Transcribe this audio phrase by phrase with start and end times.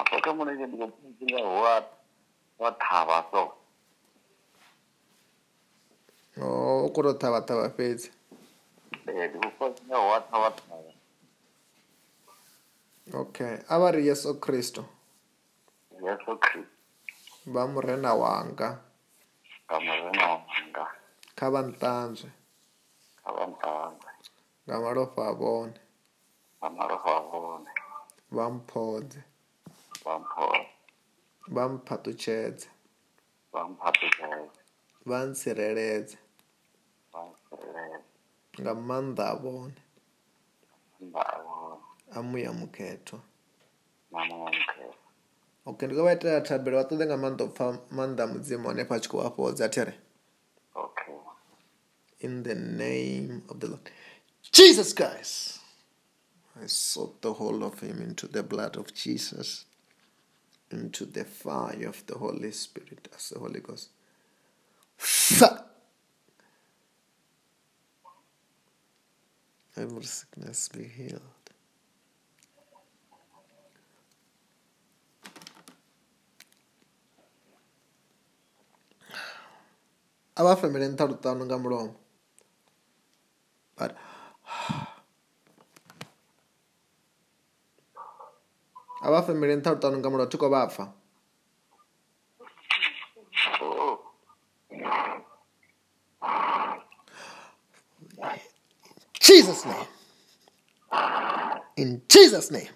[0.00, 1.74] afo kha mulenzhe ndi khou pfa nga hu wa
[2.62, 3.42] wa thavha so
[6.40, 8.08] o u khou tou thavha thavha fhedzi
[9.02, 10.92] ndi khou pfa nga hu wa thavha thavha
[13.22, 14.82] okay a vha ri yeso kristo
[16.04, 16.74] yeso kristo
[17.52, 18.68] vha murena wanga
[19.68, 20.84] vha murena wanga
[21.36, 22.30] kha vha nṱanzwe
[23.30, 24.10] avamutanga
[24.66, 25.76] ngamarofa avone
[26.60, 27.70] ngamarofa avone
[28.36, 29.18] vamuphonze
[30.06, 30.68] vamuphonze
[31.54, 32.66] vamuphatuchedze
[33.52, 34.52] vamuphatuchedze
[35.10, 36.16] vansireledze
[38.60, 39.78] nga maanḓa a vone
[42.16, 43.18] a muya mukhethwa
[45.68, 48.94] ok ndi kho vha itela thabele vha ṱoḓe nga maanḓa u pfa maanḓa mudzimu hanefha
[48.96, 49.94] a tshi khou vhafhodza thire
[52.20, 53.90] in the name of the Lord.
[54.52, 55.58] Jesus Christ.
[56.62, 59.64] I soak the whole of him into the blood of Jesus,
[60.70, 63.88] into the fire of the Holy Spirit as the Holy Ghost.
[69.76, 71.22] Every sickness be healed.
[80.36, 81.96] Aba femele ntaluta nunga mulomo.
[83.80, 83.92] but
[89.02, 90.84] abafa emere ntarutano nga muratuko bafa
[99.24, 99.88] Jesus name
[101.80, 102.70] in Jesus name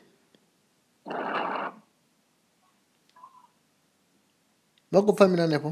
[4.94, 5.71] vakufa mina nepo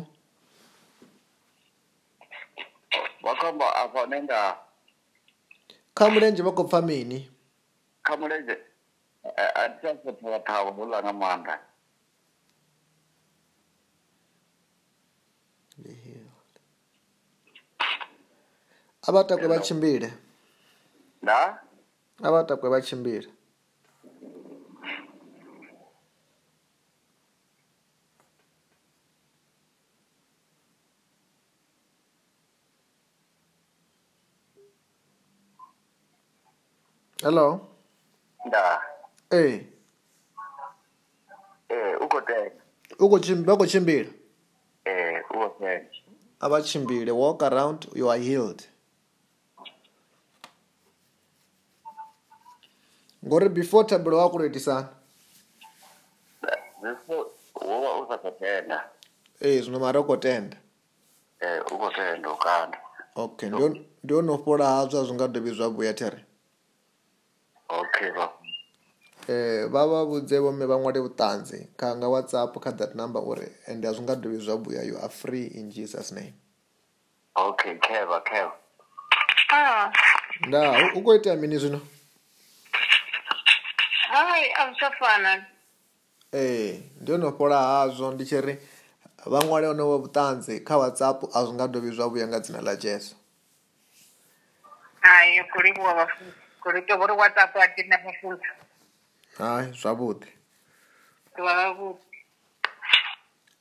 [3.25, 4.41] vakamba apa nenga
[6.03, 7.19] kha mulenzhe vha khou pfa mini
[8.09, 8.55] kha mulenzhe
[9.61, 11.57] a ti tasothola thavo hula nga maanḓa
[19.07, 20.09] a vha takwe vha tshimbile
[22.27, 23.29] a vha takwe vha tshimbile
[37.23, 37.61] Hello.
[38.47, 38.81] Nda.
[39.31, 39.61] Eh.
[41.69, 42.51] Eh, uko tena.
[42.99, 44.11] Uko chimbira, uko chimbira.
[44.85, 45.87] Eh, uko tena.
[46.41, 48.67] Abachimbile, walk around, you are healed.
[53.25, 54.89] Ngori before tabelo wako ready sana.
[56.83, 58.91] Before wowa uzakutenda.
[59.41, 60.57] Eh, zinomara kutenda.
[61.41, 62.79] Eh, uko tenda ukanda.
[63.15, 66.25] Okay, ndio ndio nopola hazwa zvingadobizwa buya tere.
[68.03, 68.27] khevha
[69.31, 73.47] eh vha vha vhudze vho me vhanwale vhutanzi kha nga whatsapp kha that number uri
[73.71, 76.35] ende a zwinga dovhi zwa buya you are free in jesus name
[77.39, 78.55] okay khevha khevha
[79.55, 79.87] ah.
[80.49, 80.59] nda
[80.97, 81.81] u khou itea mini zwino
[84.11, 85.35] hai a zwi fana
[86.33, 88.55] Eh, ndi ono fhola hazwo ndi tshi ri
[89.31, 92.75] vha ṅwale onovo vhutanzi kha whatsapp a zwi nga dovhi zwa vhuya nga dzina ḽa
[92.83, 93.17] jeso
[95.03, 96.33] ai kulivhuwa vhafuni
[96.63, 98.47] kuleke vuri whatsapp atina mufula
[99.39, 100.29] hai zvavuti
[101.35, 102.12] tivavavuti